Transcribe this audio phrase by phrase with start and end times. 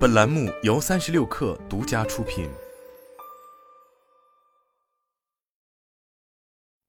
[0.00, 2.48] 本栏目由三十六氪独家出品。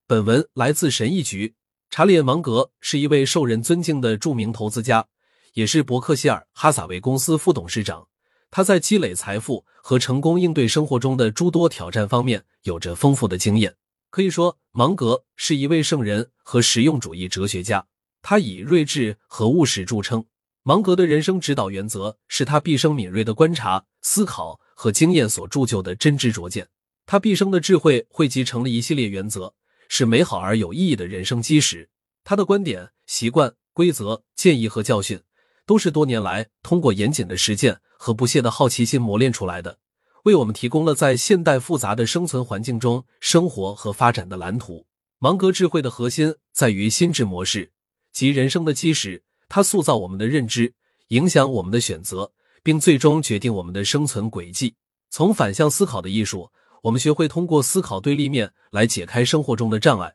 [0.06, 1.54] 本文来自神医局。
[1.90, 5.06] 查理·芒格是一位受人尊敬的著名投资家，
[5.52, 8.08] 也是伯克希尔·哈撒韦公司副董事长。
[8.50, 13.76] 他在积累财富和成功应对生活中的诸多挑战方面有着丰富的经验。
[14.08, 17.86] 可以说，芒格是一位圣人和实用主义哲学家。
[18.22, 20.24] 他以睿智和务实著称。
[20.64, 26.68] 芒格的人生指导原则是他毕生敏锐的观察、思考和经验所铸就的真知灼见。
[27.04, 29.54] 他毕生的智慧汇集成了一系列原则，
[29.88, 31.90] 是美好而有意义的人生基石。
[32.22, 35.20] 他的观点、习惯、规则、建议和教训，
[35.66, 39.78] 都是多年来通过严谨的实践和不懈的好奇心磨练出来的，
[40.22, 44.86] 为我们提供了在现代复杂的生存环境中生活和发展的蓝图。
[45.18, 47.72] 芒格智慧的核心在于心智模式，
[48.12, 49.24] 即人生的基石。
[49.54, 50.72] 它塑造我们的认知，
[51.08, 54.74] 影响我们的选择，并最终决定我们的生存轨迹。
[55.10, 56.50] 从反向思考的艺术，
[56.84, 60.08] 我们学会通过思考对立面来解开生活中的障碍；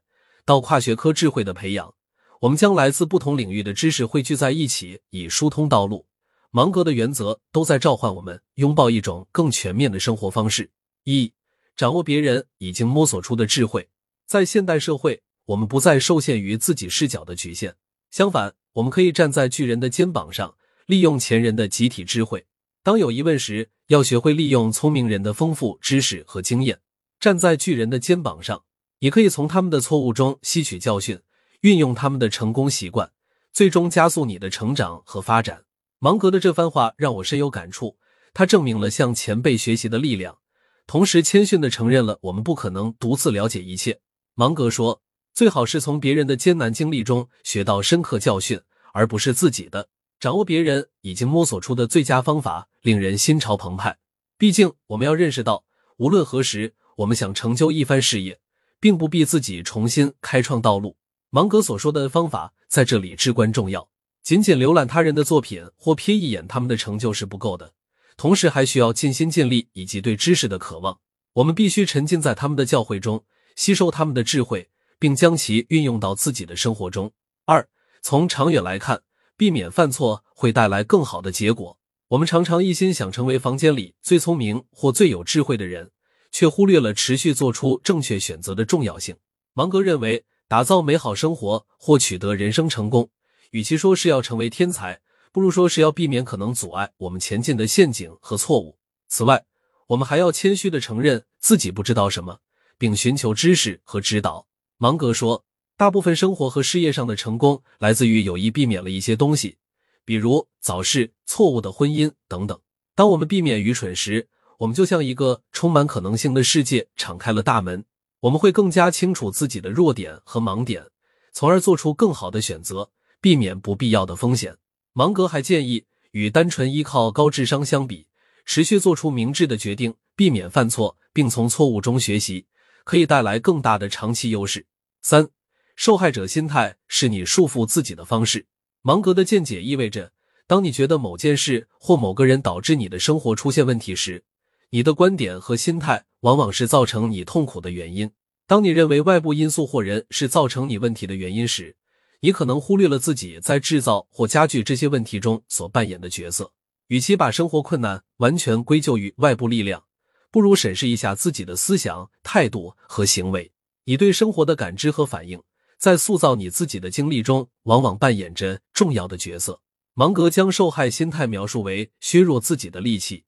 [0.43, 1.93] 到跨学科智慧的培养，
[2.41, 6.07] 我们将来自不同领域的知识汇聚在一起，以疏通道路。
[6.49, 10.71] 芒格的原则都在召唤我们拥抱一种更全面的生活方式。
[11.03, 11.31] 一、
[11.75, 13.87] 掌握别人已经摸索出的智慧。
[14.25, 17.75] 在现代社会，我们不再受限于自己视角的局限，
[18.09, 18.55] 相反。
[18.77, 22.45] 我们可以站在巨人的肩膀上，利用前人的集体智慧。
[22.83, 26.79] 当有疑问时，要学会利用聪明人的丰富知识和经验。
[27.19, 28.63] 站在巨人的肩膀上，
[28.99, 31.19] 也可以从他们的错误中吸取教训，
[31.61, 33.11] 运用他们的成功习惯，
[33.51, 35.63] 最终加速你的成长和发展。
[35.97, 37.97] 芒格的这番话让我深有感触。
[38.35, 40.37] 他证明了向前辈学习的力量，
[40.85, 44.01] 同时谦逊的承认了我们不可能独自了解一切。
[44.35, 45.01] 芒格说。
[45.33, 48.59] 最好是从别人的艰难经历中学到深刻教训，
[48.93, 49.89] 而不是自己的。
[50.19, 53.97] 掌握别人已经摸索出的最佳方法，令人心潮澎湃。
[54.37, 55.63] 毕竟，我们要认识到，
[55.97, 58.39] 无论何时，我们想成就一番事业，
[58.79, 60.97] 并不必自己重新开创道路。
[61.29, 63.89] 芒格所说的方法在这里至关重要。
[64.23, 67.73] 仅仅浏览他人的作品或瞥一眼他们的成就是不够的，
[68.15, 70.99] 同时还需要尽心尽力以及对知识的渴望。
[71.33, 73.23] 我们必须沉浸在他们的教诲中，
[73.55, 74.69] 吸收他们的智慧。
[74.99, 77.11] 并将其运用到自己的生活中。
[77.45, 77.67] 二，
[78.09, 79.01] 从长远来看，
[79.35, 81.77] 避免犯错会带来更好的结果。
[82.07, 85.91] 我们常常一心想成为房间里最聪明或最有智慧的人，
[86.31, 89.17] 却忽略了持续做出正确选择的重要性。
[89.51, 93.09] 芒格认为，打造美好生活或取得人生成功，
[93.51, 95.01] 与其说是要成为天才，
[95.33, 98.77] 不如说是要避免可能阻碍我们前进的陷阱和错误。
[99.09, 99.43] 此外，
[99.87, 102.39] 我们还要谦虚的承认自己不知道什么，
[102.77, 104.47] 并寻求知识和指导。
[104.77, 105.43] 芒格说
[105.77, 109.57] ：“大部分生活和事业上的成功来自于有意避免了一些东西，
[110.03, 112.59] 比如早逝、错误的婚姻等等。
[112.95, 114.27] 当我们避免愚蠢时，
[114.57, 117.85] 我们就像一个充满可能性的世界敞开了大门。
[118.21, 120.83] 我们会更加清楚自己的弱点和盲点，
[121.31, 122.89] 从而做出更好的选择，
[123.21, 124.57] 避免不必要的风险。”
[124.93, 128.07] 芒格还建议，与单纯依靠高智商相比，
[128.45, 132.47] 持续做出明智的决定，避免犯错，并从错误中学习。
[132.83, 134.65] 可以带来更大的长期优势。
[135.03, 135.29] 三，
[135.77, 138.47] 受害者心态是你束缚自己的方式。
[138.81, 140.11] 芒格的见解意味着，
[140.47, 144.23] 当你觉得某件事或某个人导致你的生活出现问题时，
[144.71, 148.09] 你的观点和心态往往是造成你痛苦的原因。
[148.47, 151.75] 当你认为外部因素或人是造成你问题的原因时，
[152.21, 156.51] 你可能忽略了自己在制造或加剧这些问题中所扮演的角色。
[156.87, 159.83] 与其把生活困难完全归咎于外部力量。
[160.31, 163.51] 不如审视一下自己的思想、态度和行为。
[163.85, 165.41] 你对生活的感知和反应，
[165.77, 169.61] 在塑造你自己的经历中，往往扮演着重要的角色。
[169.93, 173.23] 芒格将受害心态描述为削弱自己的力气。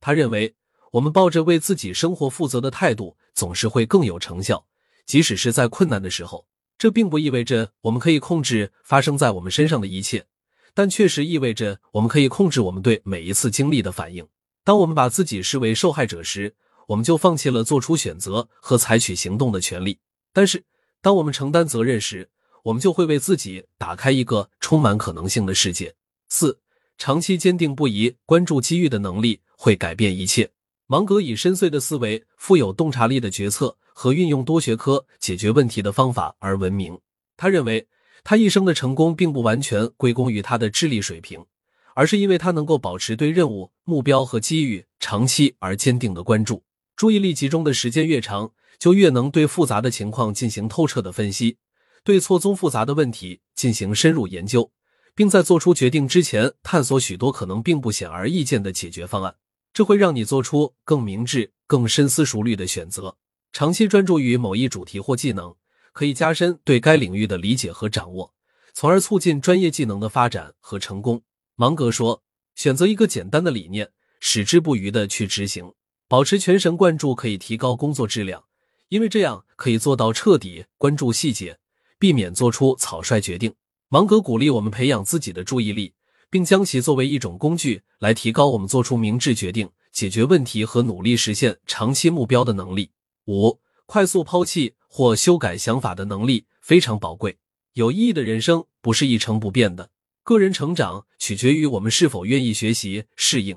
[0.00, 0.54] 他认为，
[0.92, 4.66] 我们抱着为自己生活负责的态度，总是会更有成效，
[5.04, 6.46] 即使是在困难的时候。
[6.78, 10.26] 这并不意味着我们可以控制发生在我们身上的一切，
[10.74, 14.26] 但确实意味着我们可以控制我们对每一次经历的反应。
[14.62, 16.54] 当我们把自己视为受害者时，
[16.88, 19.98] 我们就放弃了做出选择和采取行动的权利。
[20.32, 20.64] 但是，
[21.06, 22.28] 当我们承担责任时，
[22.64, 25.94] 我们就会为自己打开一个充满可能性的世界。
[26.28, 26.58] 四、
[26.98, 30.50] 长期坚定不移关注机遇的能力会改变一切。
[30.88, 36.98] 芒格以深邃的思维、富有洞察力的决策和运用多学科解决问题的方法而闻名。
[37.36, 37.86] 他认为，
[38.24, 41.46] 他一生的成功并不完全归功于他的智力水平。
[41.94, 46.64] 而是因为他能够保持对任务、目标和机遇长期而坚定的关注，
[46.96, 51.58] 注意力集中的时间越长，就越能对复杂的情况进行透彻的分析，
[52.04, 54.70] 对错综复杂的问题进行深入研究，
[55.14, 59.36] 并在做出决定之前探索许多可能并不显而易见的解决方案，
[59.72, 63.16] 这会让你做出更明智、更深思熟虑的选择。
[63.52, 65.54] 长期专注于某一主题或技能，
[65.92, 68.34] 可以加深对该领域的理解和掌握，
[68.74, 71.22] 从而促进专业技能的发展和成功。
[71.54, 72.22] 芒格说
[72.54, 73.90] ：“选择一个简单的理念，
[74.20, 75.72] 矢志不渝的去执行，
[76.06, 78.44] 保持全神贯注，可以提高工作质量，
[78.88, 81.58] 因为这样可以做到彻底关注细节，
[81.98, 83.54] 避免做出草率决定。”
[83.88, 85.94] 芒格鼓励我们培养自己的注意力，
[86.28, 92.90] 并将其作为一种工具来提高我们做出明智决定、解决问题和努力实现长期目标的能力。
[93.26, 97.38] 五、快速抛弃或修改想法的能力非常宝贵。
[97.74, 99.90] 有意义的人生不是一成不变的，
[100.24, 103.56] 个人成长取决于我们是否愿意学习、适应，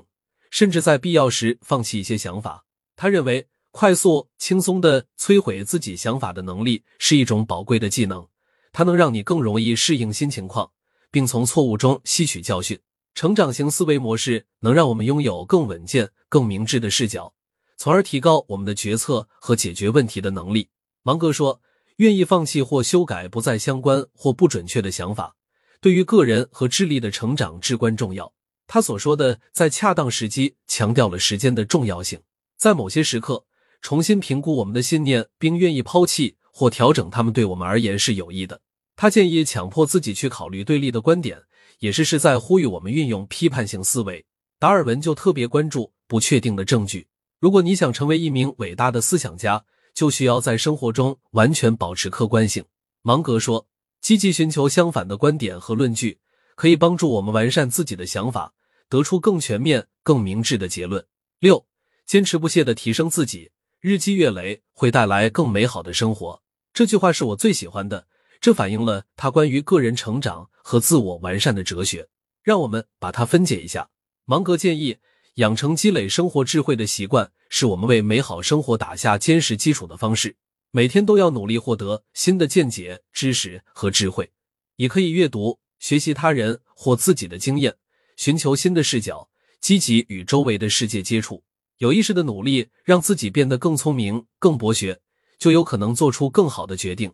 [0.50, 2.64] 甚至在必要时放弃一些想法。
[2.94, 8.26] 他认为，快速、轻松的摧毁自己想法的能力是一种宝贵的技能。
[8.72, 10.70] 它能让你更容易适应新情况，
[11.10, 12.78] 并从错误中吸取教训。
[13.14, 17.34] 成长型思维模式能让我们拥有更稳健、更明智的视角，
[17.76, 20.68] 从而提高我们的决策和解决问题的能力。
[21.02, 21.60] 芒格说
[21.98, 25.34] ：“愿意放弃或修改不再相关或不准确的想法，
[25.80, 28.32] 对于个人和智力的成长至关重要。”
[28.68, 32.20] 他所说的“在恰当时机”强调了时间的重要性。
[32.56, 33.44] 在某些时刻，
[33.80, 36.36] 重新评估我们的信念，并愿意抛弃。
[36.52, 38.60] 或调整他们对我们而言是有益的。
[38.96, 41.40] 他建议强迫自己去考虑对立的观点，
[41.78, 44.26] 也是是在呼吁我们运用批判性思维。
[44.58, 47.06] 达尔文就特别关注不确定的证据。
[47.38, 52.62] 如果你想成为一名伟大的思想家，就需要在生活中完全保持客观性。
[53.02, 53.66] 芒格说，
[54.02, 56.18] 积极寻求相反的观点和论据，
[56.56, 58.52] 可以帮助我们完善自己的想法，
[58.90, 61.06] 得出更全面、更明智的结论。
[61.38, 61.64] 六，
[62.04, 63.52] 坚持不懈的提升自己。
[63.82, 66.42] 日积月累会带来更美好的生活。
[66.74, 68.06] 这句话是我最喜欢的，
[68.38, 72.08] 这反映了他关于个人成长和自我完善的哲学。
[72.42, 73.88] 让我们把它分解一下。
[74.26, 74.98] 芒格建议，
[75.36, 80.36] 养成积累生活智慧的习惯，是我们为美好生活打下坚实基础的方式。
[80.70, 84.30] 每天都要努力获得新的见解、知识和智慧。
[84.76, 87.76] 你可以阅读、学习他人或自己的经验，
[88.16, 91.42] 寻求新的视角，积极与周围的世界接触。
[91.80, 95.00] 有意识的努力，让自己变得更聪明、更博学，
[95.38, 97.10] 就有可能做出更好的决定，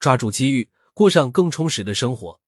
[0.00, 2.40] 抓住机遇，过上更充实的生活。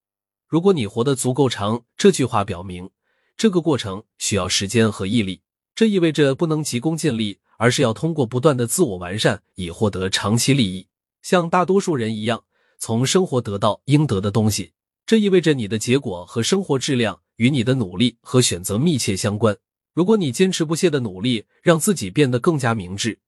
[0.48, 2.90] 如果你活得足够长，这句话表明，
[3.36, 5.42] 这个过程需要时间和毅力。
[5.76, 10.88] 这意味着不能急功近利，而是要通过不断的自我完善，以获得长期利益。
[11.22, 12.42] 像大多数人一样，
[12.80, 14.72] 从生活得到应得的东西。
[15.06, 19.56] 这意味着你的结果和生活质量与你的努力和选择密切相关。
[20.00, 23.18] 如果你坚持不懈的努力，让自己变得更加明智，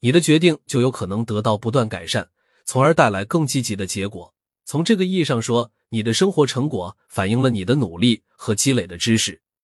[0.00, 2.30] 你的决定就有可能得到不断改善，
[2.64, 4.32] 从而带来更积极的结果。
[4.64, 9.42] 从这个意义上说，你的生活成果反映了你的努力和积累的知识。